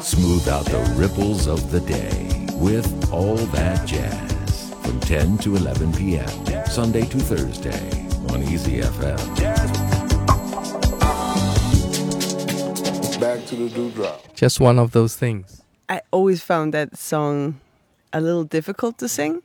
[0.00, 5.92] Smooth out the ripples of the day with all that jazz from 10 to 11
[5.92, 6.66] p.m.
[6.66, 9.18] Sunday to Thursday on Easy FM.
[13.20, 14.34] Back to the dewdrop.
[14.34, 15.62] Just one of those things.
[15.88, 17.60] I always found that song
[18.12, 19.42] a little difficult to sing.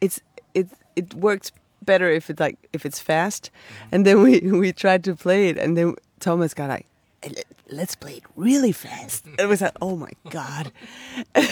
[0.00, 0.20] It's
[0.54, 1.50] it it works
[1.82, 3.50] better if it's like if it's fast.
[3.50, 3.88] Mm-hmm.
[3.94, 6.93] And then we we tried to play it, and then Thomas got like, "Hey, let-
[7.70, 10.72] "Let's play it really fast." It was like, "Oh my god!"
[11.34, 11.48] and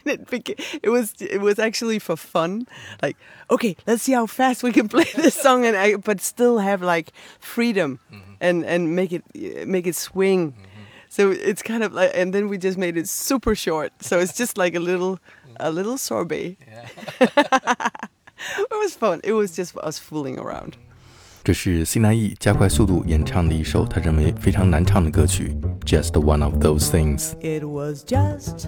[0.04, 2.66] it became, it was it was actually for fun.
[3.02, 3.16] Like,
[3.50, 6.82] okay, let's see how fast we can play this song, and I, but still have
[6.82, 8.32] like freedom mm-hmm.
[8.40, 9.24] and and make it
[9.66, 10.52] make it swing.
[10.52, 10.70] Mm-hmm.
[11.08, 13.92] So it's kind of like, and then we just made it super short.
[14.00, 15.20] So it's just like a little,
[15.60, 16.56] a little sorbet.
[17.20, 19.20] it was fun.
[19.22, 20.76] It was just us fooling around.
[21.43, 27.31] 这是西南艺加快速度演唱的一首他认为非常难唱的歌曲《Just One of Those Things》。
[27.41, 28.67] It was just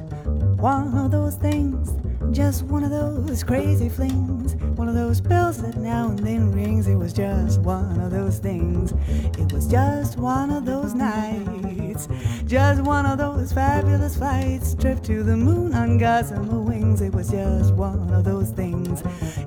[0.57, 1.89] one of those things,
[2.31, 6.87] just one of those crazy flings, one of those bells that now and then rings.
[6.87, 8.93] It was just one of those things.
[9.37, 12.07] It was just one of those nights,
[12.47, 17.01] just one of those fabulous flights, trip to the moon on gossamer wings.
[17.01, 19.03] It was just one of those things.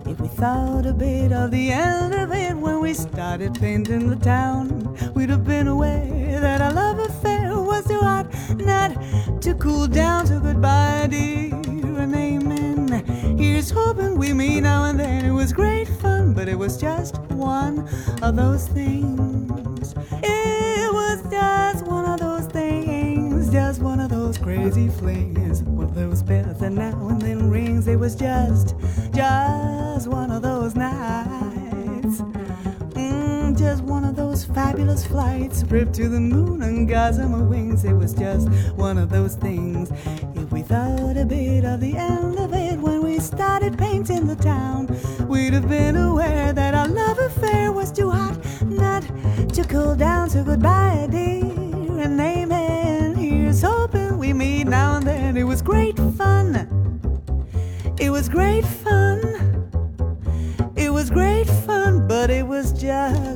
[0.10, 4.16] If we thought a bit of the end of it when we started painting the
[4.16, 8.26] town, we'd have been aware that our love affair was too hot
[8.58, 8.92] not
[9.44, 10.26] to cool down.
[10.26, 13.38] So goodbye, dear, and amen.
[13.38, 15.26] Here's hoping we meet now and then.
[15.26, 17.88] It was great fun, but it was just one
[18.24, 19.94] of those things.
[20.24, 25.62] It was just one of those things, just one of those crazy flings.
[25.62, 27.88] One of those bells that now and then rings.
[27.88, 28.76] It was just,
[29.14, 29.69] just
[34.54, 37.84] fabulous flights, trip to the moon and gossamer wings.
[37.86, 39.92] It was just one of those things.
[40.36, 44.36] If we thought a bit of the end of it when we started painting the
[44.36, 44.88] town,
[45.28, 49.04] we'd have been aware that our love affair was too hot not
[49.54, 50.30] to cool down.
[50.30, 51.44] So goodbye, dear,
[52.00, 53.16] and amen.
[53.16, 55.38] Here's hoping we meet now and then.
[55.38, 56.68] It was great fun.
[58.00, 59.20] It was great fun.
[60.76, 63.29] It was great fun, but it was just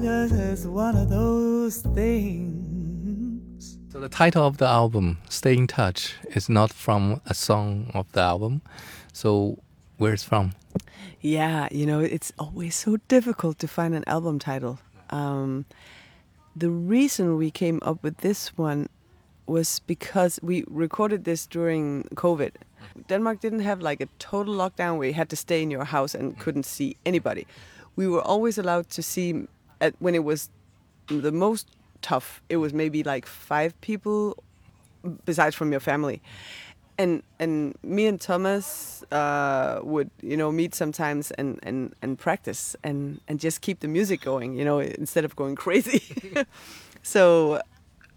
[0.73, 3.78] one of those things.
[3.91, 8.11] So the title of the album, "Stay in Touch," is not from a song of
[8.13, 8.63] the album.
[9.13, 9.59] So
[9.97, 10.53] where it's from?
[11.22, 14.79] Yeah, you know, it's always so difficult to find an album title.
[15.11, 15.66] Um,
[16.56, 18.90] the reason we came up with this one
[19.45, 22.51] was because we recorded this during COVID.
[23.07, 26.16] Denmark didn't have like a total lockdown where you had to stay in your house
[26.16, 27.45] and couldn't see anybody.
[27.95, 29.47] We were always allowed to see
[29.79, 30.50] at when it was
[31.08, 31.68] the most
[32.02, 32.41] tough.
[32.50, 34.44] It was maybe like five people
[35.25, 36.22] besides from your family
[36.97, 42.75] and and me and Thomas uh, would you know meet sometimes and, and, and practice
[42.84, 46.03] and, and just keep the music going you know instead of going crazy
[47.03, 47.62] so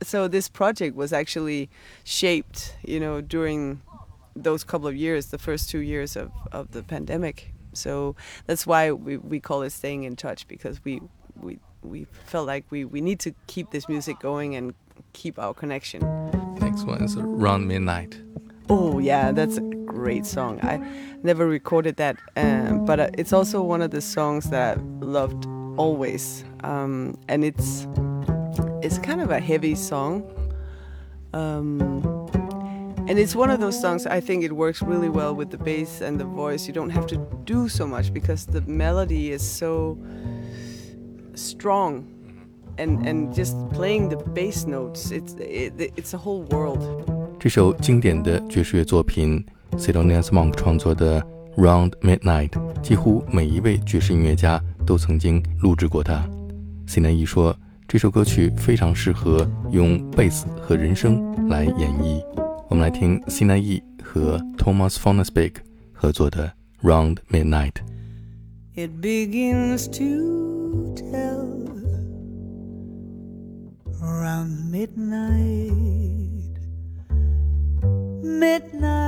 [0.03, 1.69] so this project was actually
[2.05, 3.81] shaped you know during
[4.35, 8.15] those couple of years the first two years of, of the pandemic so
[8.47, 11.01] that's why we, we call it staying in touch because we
[11.41, 14.75] we we felt like we, we need to keep this music going and
[15.13, 16.03] keep our connection
[16.61, 18.21] Next one is "Around Midnight."
[18.69, 20.59] Oh yeah, that's a great song.
[20.63, 20.79] I
[21.23, 25.47] never recorded that, um, but uh, it's also one of the songs that I loved
[25.77, 27.87] always, um, and it's
[28.83, 30.25] it's kind of a heavy song,
[31.35, 32.03] um,
[33.07, 34.07] and it's one of those songs.
[34.07, 36.67] I think it works really well with the bass and the voice.
[36.67, 39.99] You don't have to do so much because the melody is so
[41.37, 42.05] strong,
[42.79, 45.11] and and just playing the bass notes.
[45.11, 46.81] It's it, it's a whole world.
[47.39, 51.21] 这首经典的爵士乐作品 Thelonious Monk 创作的
[51.57, 52.49] 《Round Midnight》，
[52.81, 56.29] 几乎每一位爵士音乐家都曾经录制过它。
[56.87, 62.23] c 南一说，这首歌曲非常适合用贝斯和人声来演绎。
[62.69, 65.61] 我们来听西南一和 Thomas f o n n e s b i g
[65.93, 66.53] 合作的
[66.89, 67.73] 《Round Midnight》。
[68.75, 70.46] It begins to
[70.97, 71.69] tell
[74.03, 76.57] around midnight.
[78.23, 79.07] Midnight.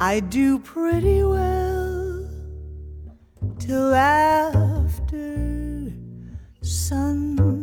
[0.00, 2.28] I do pretty well
[3.58, 5.92] till after
[6.62, 7.56] sundown.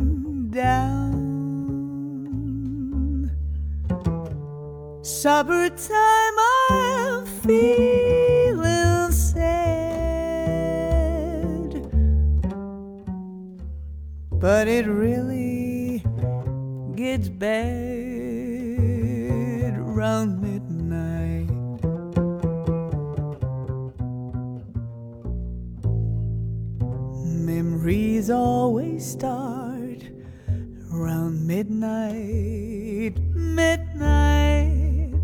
[5.03, 6.37] Supper time,
[6.69, 7.92] I'm feeling
[14.43, 16.03] But it really
[16.97, 17.53] gets bad
[19.77, 21.49] around midnight.
[27.23, 30.03] Memories always start
[30.91, 35.23] around midnight, midnight.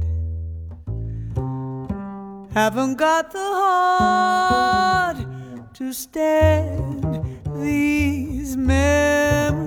[2.53, 5.17] Haven't got the heart
[5.73, 7.03] to stand
[8.39, 9.59] these memories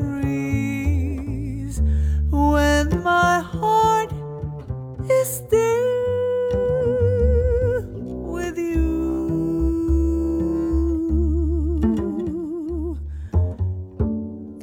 [2.31, 4.11] when my heart
[5.11, 5.93] is still
[8.33, 8.97] with you.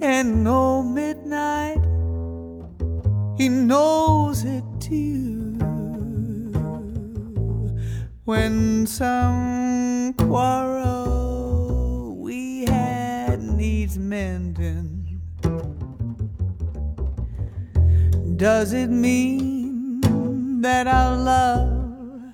[0.02, 1.84] And no midnight,
[3.38, 5.54] he knows it too.
[8.26, 10.69] When some quarrel
[18.40, 22.34] does it mean that our love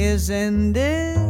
[0.00, 1.23] is ending?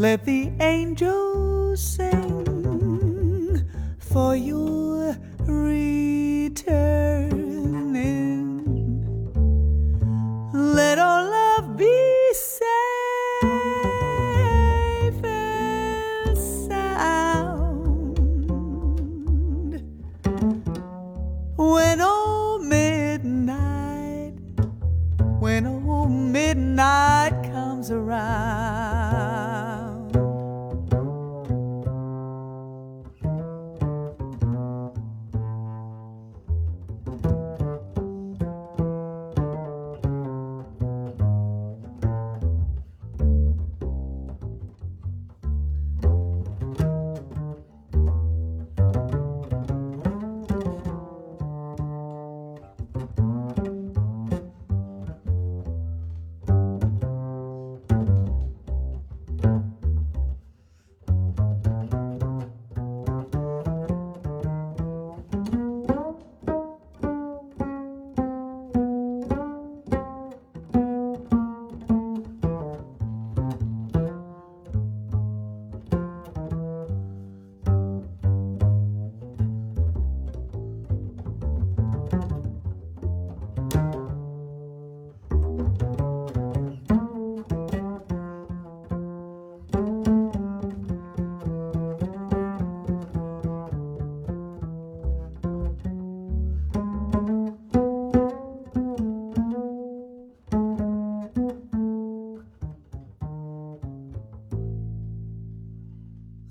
[0.00, 3.68] Let the angels sing
[3.98, 4.89] for your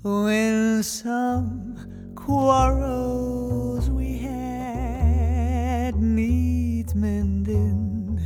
[0.02, 8.18] when some quarrels we had needs mending.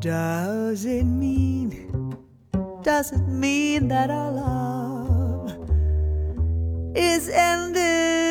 [0.00, 2.16] Does it mean,
[2.82, 5.70] does it mean that our love
[6.96, 8.23] is ending?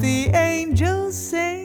[0.00, 1.61] The angels sing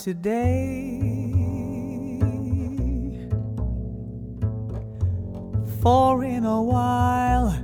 [0.00, 0.98] today.
[5.82, 7.54] For in a while,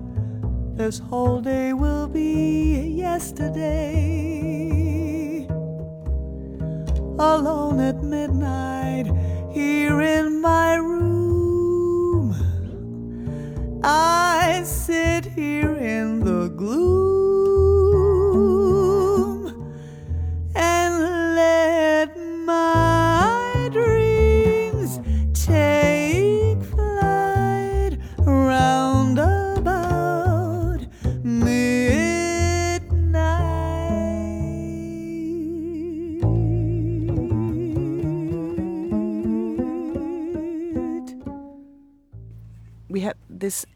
[0.74, 3.86] this whole day will be yesterday.
[7.18, 9.06] Alone at midnight,
[9.50, 12.34] here in my room,
[13.82, 17.15] I sit here in the gloom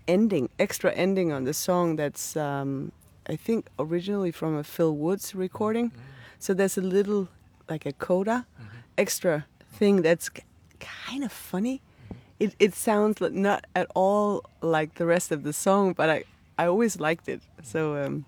[0.10, 2.92] ending, extra ending on the song that's, um,
[3.28, 5.92] I think, originally from a Phil Woods recording.
[6.40, 7.28] So there's a little,
[7.70, 8.46] like a coda,
[8.98, 9.46] extra
[9.78, 10.44] thing that's k-
[10.80, 11.82] kind of funny.
[12.40, 16.24] It, it sounds li- not at all like the rest of the song, but I,
[16.58, 17.42] I always liked it.
[17.64, 18.26] So, um,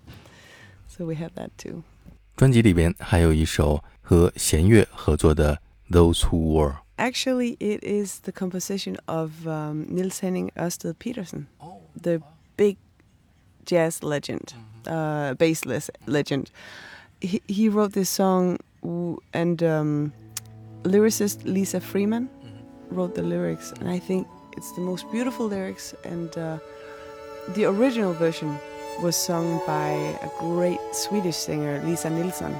[0.86, 1.84] so we have that too.
[2.36, 5.60] 专辑里边还有一首和弦乐合作的《
[5.92, 6.72] Those Who Were》。
[6.97, 11.47] Actually, it is the composition of um, Niels Henning Ørsted Pedersen,
[11.99, 12.21] the
[12.55, 12.77] big
[13.65, 14.53] jazz legend,
[14.85, 16.51] uh, bassless legend.
[17.19, 18.59] He, he wrote this song,
[19.33, 20.13] and um,
[20.83, 22.29] lyricist Lisa Freeman
[22.91, 25.95] wrote the lyrics, and I think it's the most beautiful lyrics.
[26.03, 26.59] And uh,
[27.55, 28.59] the original version
[29.01, 29.89] was sung by
[30.21, 32.55] a great Swedish singer, Lisa Nilsson,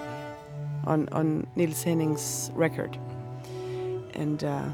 [0.86, 2.98] on on Niels Henning's record.
[4.16, 4.70] And uh,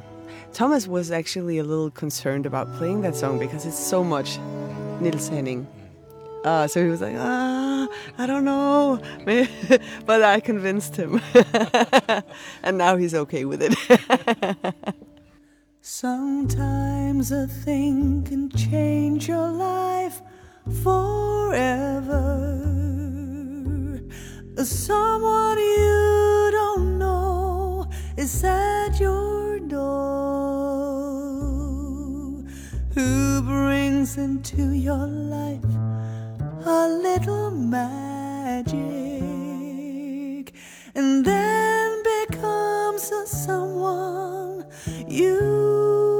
[0.53, 4.37] Thomas was actually a little concerned about playing that song because it's so much
[4.99, 5.67] Niels Henning.
[6.43, 9.01] Uh, so he was like, ah, I don't know.
[10.05, 11.21] but I convinced him.
[12.63, 13.75] and now he's okay with it.
[15.81, 20.21] Sometimes a thing can change your life
[20.83, 22.45] forever.
[24.63, 26.28] Someone you
[28.19, 29.79] is at your door.
[32.93, 35.63] Who brings into your life
[36.65, 38.75] a little magic?
[40.95, 44.65] And then becomes a someone
[45.07, 46.18] you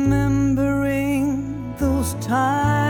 [0.00, 2.89] Remembering those times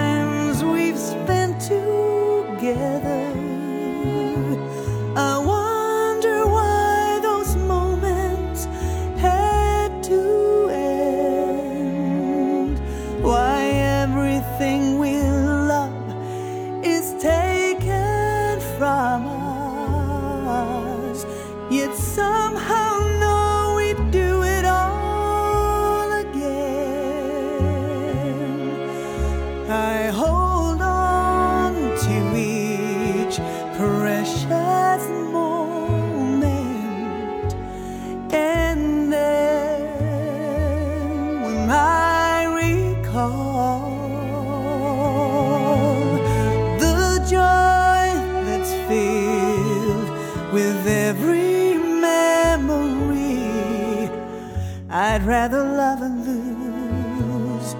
[55.31, 57.77] rather love and lose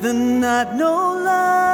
[0.00, 1.73] than not know love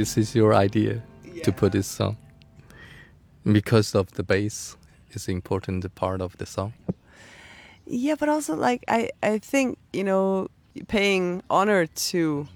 [0.00, 1.02] This is your idea
[1.42, 2.16] to put this song
[3.44, 4.78] because of the bass
[5.10, 6.72] is important part of the song.
[7.84, 10.48] Yeah, but also like I, I think you know
[10.88, 12.48] paying honor to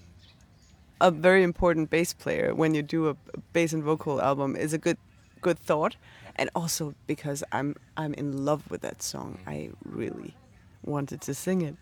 [1.02, 3.16] a very important bass player when you do a
[3.52, 4.96] bass and vocal album is a good
[5.42, 5.96] good thought,
[6.36, 9.36] and also because I'm I'm in love with that song.
[9.46, 10.34] I really
[10.82, 11.76] wanted to sing it.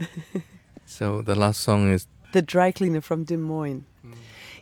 [0.90, 3.84] So the last song is The Dry Cleaner from Des Moines.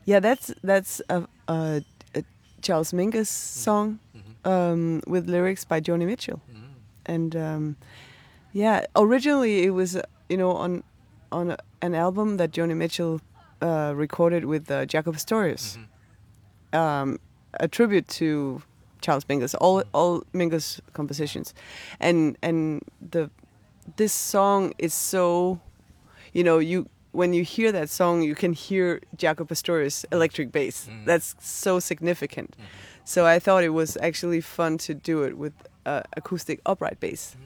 [0.07, 1.83] Yeah, that's that's a, a,
[2.15, 2.23] a
[2.63, 3.99] Charles Mingus song
[4.45, 6.41] um, with lyrics by Joni Mitchell,
[7.05, 7.77] and um,
[8.53, 10.83] yeah, originally it was you know on
[11.33, 13.21] on a, an album that Joni Mitchell
[13.61, 15.77] uh, recorded with uh, Jaco Pastorius,
[16.73, 17.19] um,
[17.55, 18.63] a tribute to
[19.01, 21.53] Charles Mingus, all all Mingus compositions,
[21.99, 23.29] and and the
[23.97, 25.61] this song is so,
[26.33, 30.89] you know, you when you hear that song, you can hear Jaco Pastorius' electric bass.
[31.07, 32.55] That's so significant.
[33.05, 35.55] So I thought it was actually fun to do it with
[35.87, 37.37] uh, acoustic upright bass,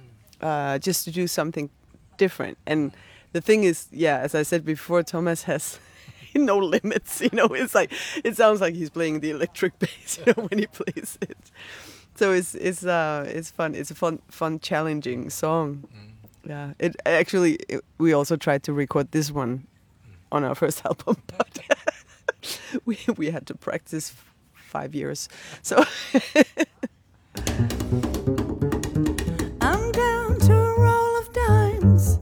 [0.40, 1.70] uh, just to do something
[2.16, 2.59] different.
[2.66, 2.92] And
[3.33, 5.78] the thing is, yeah, as I said before, Thomas has
[6.35, 7.20] no limits.
[7.20, 7.92] You know, it's like
[8.24, 10.18] it sounds like he's playing the electric bass.
[10.18, 11.38] You know, when he plays it.
[12.16, 13.74] So it's it's uh it's fun.
[13.74, 15.85] It's a fun fun challenging song.
[16.50, 16.74] Yeah.
[16.80, 19.68] It actually it, we also tried to record this one
[20.32, 21.60] on our first album, but
[22.84, 24.12] we we had to practice
[24.52, 25.28] five years.
[25.62, 25.76] So
[29.60, 32.18] I'm down to a roll of dimes.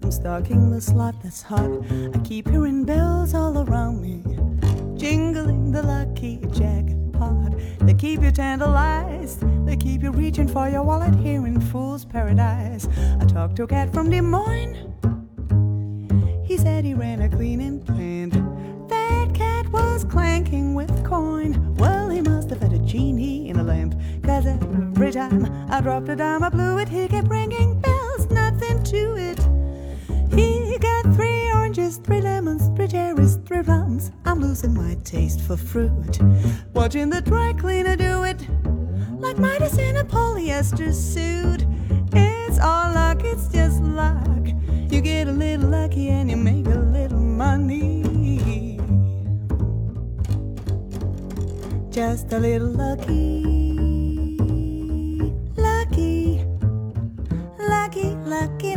[0.00, 1.72] I'm stalking the slot that's hot.
[2.14, 4.22] I keep hearing bells all around me,
[4.96, 7.01] jingling the lucky jackpot.
[7.84, 9.40] They keep you tantalized.
[9.66, 12.86] They keep you reaching for your wallet here in Fool's Paradise.
[13.20, 14.76] I talked to a cat from Des Moines.
[16.46, 18.34] He said he ran a cleaning plant.
[18.88, 21.74] That cat was clanking with coin.
[21.74, 23.94] Well, he must have had a genie in a lamp.
[24.22, 26.88] Cause every time I dropped a dime, I blew it.
[26.88, 29.40] He kept ringing bells, nothing to it.
[30.32, 31.01] He got
[31.72, 34.12] oranges, three lemons, three cherries, three plums.
[34.26, 36.18] I'm losing my taste for fruit.
[36.74, 38.46] Watching the dry cleaner do it.
[39.18, 41.64] Like Midas in a polyester suit.
[42.12, 44.48] It's all luck, it's just luck.
[44.90, 48.78] You get a little lucky and you make a little money.
[51.90, 53.44] Just a little lucky.
[55.56, 56.44] Lucky.
[57.58, 58.71] Lucky, lucky, lucky.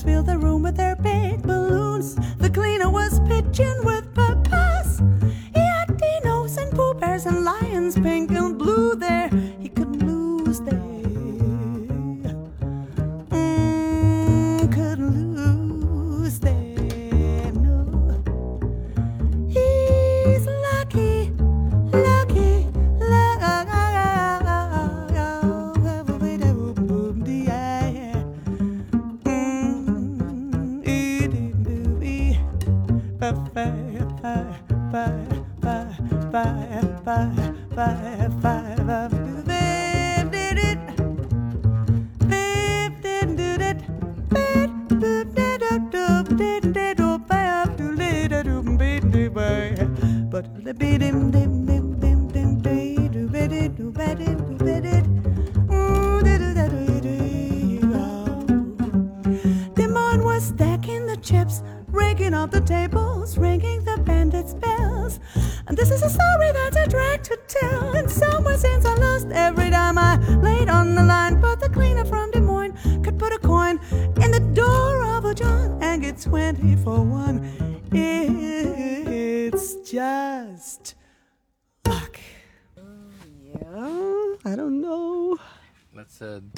[0.00, 2.14] Filled the room with their big balloons.
[2.38, 4.01] The cleaner was pitching with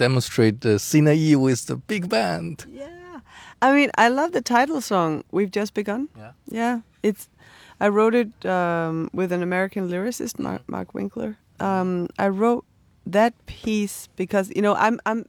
[0.05, 2.67] demonstrate the Sinne Eeg with the big band.
[2.71, 3.21] Yeah.
[3.67, 5.25] I mean, I love the title song.
[5.37, 6.09] We've just begun.
[6.17, 6.33] Yeah.
[6.61, 6.77] Yeah.
[7.03, 7.29] It's.
[7.81, 11.37] I wrote it um, with an American lyricist, Mark, Mark Winkler.
[11.61, 12.65] Um, I wrote
[13.07, 15.21] that piece because you know I'm I'm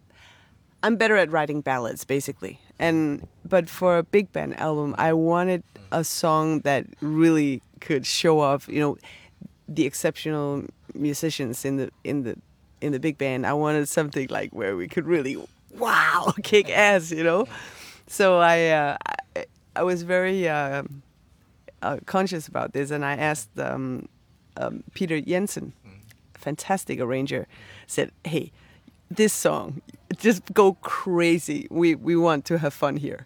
[0.83, 5.63] I'm better at writing ballads basically, and but for a big band album, I wanted
[5.91, 8.97] a song that really could show off you know
[9.67, 12.35] the exceptional musicians in the in the
[12.85, 13.45] in the big band.
[13.45, 15.37] I wanted something like where we could really
[15.77, 17.47] wow kick ass, you know.
[18.07, 18.97] So I uh,
[19.35, 19.45] I,
[19.75, 20.83] I was very uh,
[21.81, 24.07] uh, conscious about this, and I asked um,
[24.57, 25.73] um, Peter Jensen,
[26.35, 27.47] fantastic arranger,
[27.87, 28.51] said, "Hey,
[29.09, 29.81] this song,
[30.17, 31.67] just go crazy.
[31.71, 33.25] We we want to have fun here."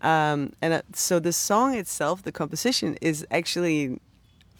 [0.00, 4.00] Um, and uh, so the song itself, the composition is actually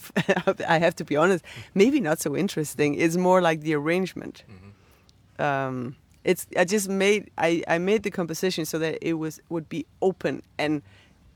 [0.69, 2.95] I have to be honest, maybe not so interesting.
[2.95, 4.45] It's more like the arrangement.
[4.49, 5.43] Mm-hmm.
[5.43, 9.69] Um, it's I just made I, I made the composition so that it was would
[9.69, 10.83] be open and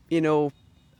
[0.09, 0.51] you know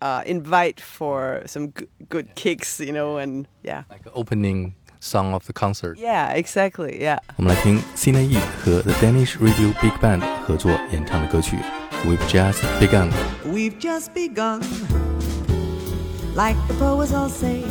[0.02, 2.34] uh, invite for some g- good yeah.
[2.36, 3.84] kicks, you know, and yeah.
[3.89, 5.98] Like opening song of the concert.
[5.98, 7.02] Yeah, exactly.
[7.02, 7.19] Yeah.
[7.38, 11.58] 我们来听 Sina E 和 The Danish Radio Big Band 合作演唱的歌曲
[12.06, 13.12] We've Just begun.
[13.45, 15.09] We've Just Begun。
[16.39, 17.63] Like the poets all say,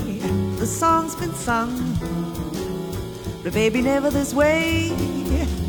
[0.59, 1.73] the song's been sung.
[3.43, 4.93] But baby, never this way.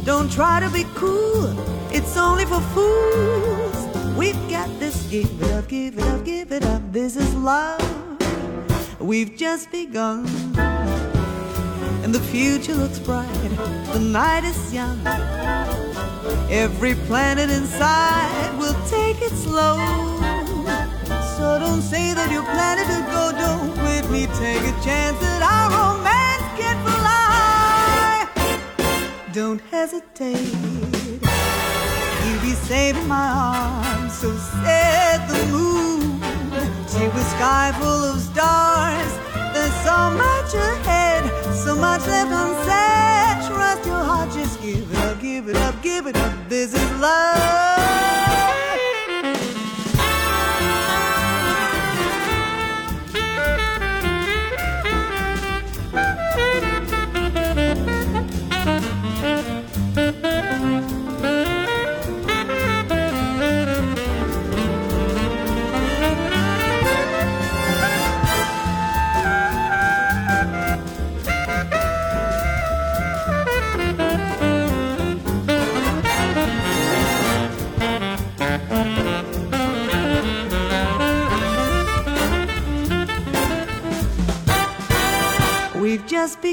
[0.03, 1.47] Don't try to be cool,
[1.93, 3.77] it's only for fools.
[4.17, 5.07] We've got this.
[5.09, 6.81] Give it up, give it up, give it up.
[6.91, 7.79] This is love.
[8.99, 10.27] We've just begun.
[12.03, 13.31] And the future looks bright,
[13.93, 14.99] the night is young.
[16.49, 20.28] Every planet inside will take it slow.
[21.57, 23.31] Don't say that you planning to go.
[23.31, 24.27] Don't quit me.
[24.38, 28.27] Take a chance that our romance can fly.
[29.33, 30.53] Don't hesitate.
[32.23, 34.13] You'll be safe in my arms.
[34.13, 34.29] So
[34.63, 36.19] set the moon
[36.93, 39.12] to a sky full of stars.
[39.53, 41.23] There's so much ahead,
[41.55, 43.35] so much left unsaid.
[43.49, 46.33] Trust your heart, just give it up, give it up, give it up.
[46.49, 48.18] This is love.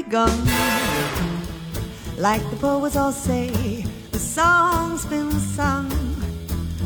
[0.07, 0.47] Begun.
[2.17, 5.91] Like the poets all say, the song's been sung.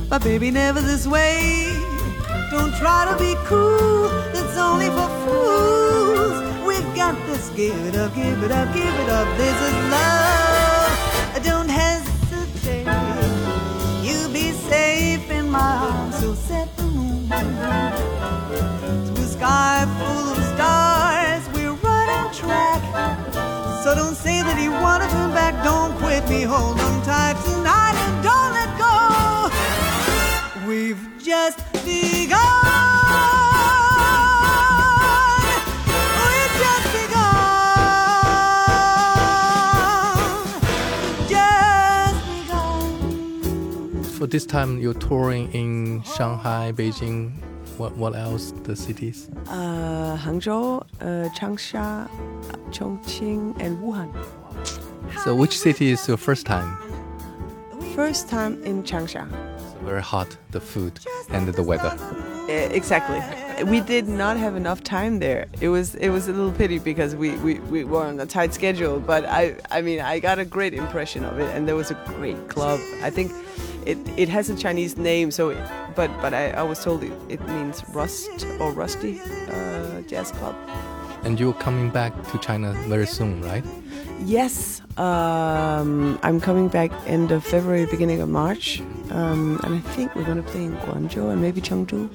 [0.10, 1.72] But baby, never this way.
[2.50, 6.66] Don't try to be cool, that's only for fools.
[6.66, 7.50] We've got this.
[7.50, 9.28] Give it up, give it up, give it up.
[9.38, 11.44] This is love.
[11.44, 12.88] Don't hesitate.
[14.04, 16.20] You'll be safe in my arms.
[16.20, 19.86] So set the moon to a sky
[24.92, 25.54] wanna turn back.
[25.64, 26.42] Don't quit me.
[26.44, 28.96] Hold on tight tonight and don't let go.
[30.68, 32.40] We've just begun.
[36.28, 37.38] We've just begun.
[41.34, 44.04] Just begun.
[44.18, 47.32] For this time, you're touring in Shanghai, Beijing.
[47.78, 48.52] What what else?
[48.68, 49.30] The cities?
[49.48, 52.10] Uh, Hangzhou, uh, Changsha,
[52.76, 54.10] Chongqing, and Wuhan.
[55.24, 56.78] So which city is your first time?
[57.94, 59.28] First time in Changsha.
[59.84, 61.96] Very hot, the food and the weather.
[62.50, 63.22] Eh, exactly.
[63.66, 65.46] We did not have enough time there.
[65.60, 68.56] It was it was a little pity because we, we, we were on a tight
[68.56, 69.00] schedule.
[69.00, 72.00] But I I mean I got a great impression of it, and there was a
[72.18, 72.80] great club.
[73.04, 73.32] I think
[73.86, 75.60] it it has a Chinese name, so it,
[75.96, 80.56] but but I, I was told it, it means rust or rusty uh, jazz club.
[81.24, 83.64] And you're coming back to China very soon, right?
[84.26, 88.82] Yes, um, I'm coming back end of February, beginning of March,
[89.12, 92.10] um, and I think we're going to play in Guangzhou and maybe Chengdu.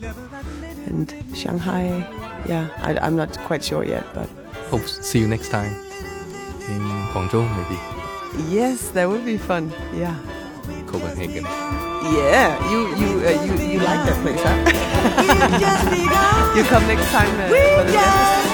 [0.87, 2.07] and Shanghai.
[2.49, 4.29] Yeah, I, I'm not quite sure yet, but
[4.71, 5.73] Hope see you next time
[6.69, 6.81] in
[7.13, 7.79] Guangzhou, maybe
[8.51, 9.73] yes, that would be fun.
[9.95, 10.17] Yeah,
[10.87, 11.45] Copenhagen.
[11.45, 12.71] yeah.
[12.71, 14.57] You you uh, you you like that place, huh?
[15.21, 16.57] We've just begun.
[16.57, 18.46] you come next time uh,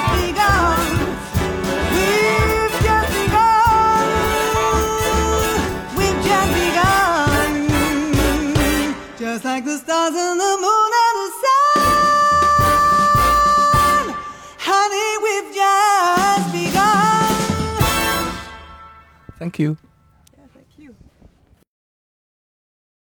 [9.43, 11.75] Just like the stars and the moon and the sun.
[14.57, 17.27] Honey, we've just begun.
[19.41, 19.77] Thank you.